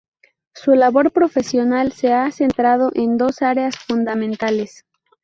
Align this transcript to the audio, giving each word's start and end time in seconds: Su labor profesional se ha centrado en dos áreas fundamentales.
Su 0.55 0.73
labor 0.73 1.11
profesional 1.11 1.91
se 1.91 2.11
ha 2.11 2.31
centrado 2.31 2.89
en 2.95 3.17
dos 3.19 3.43
áreas 3.43 3.77
fundamentales. 3.77 4.83